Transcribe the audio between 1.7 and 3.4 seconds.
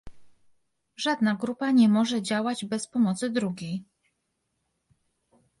nie może działać bez pomocy